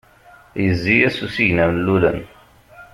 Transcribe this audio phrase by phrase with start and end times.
[0.63, 2.19] Yezzi-as usigna mellulen.